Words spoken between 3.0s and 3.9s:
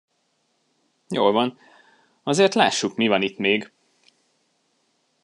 van itt még!